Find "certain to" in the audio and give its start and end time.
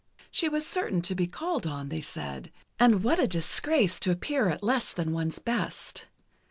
0.65-1.13